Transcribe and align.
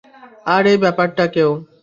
আর 0.45 0.63
এই 0.71 0.77
ব্যাপারটাকেও। 0.83 1.51